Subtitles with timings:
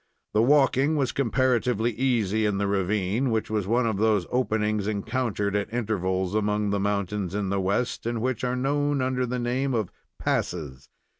[0.33, 5.55] The walking was comparatively easy in the ravine, which was one of those openings encountered
[5.55, 9.75] at intervals among the mountains in the West, and which are known under the name
[9.75, 10.89] of passes.